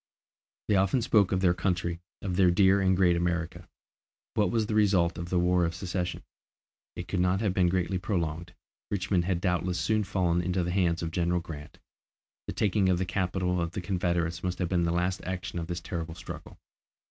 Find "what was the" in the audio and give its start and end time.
4.33-4.73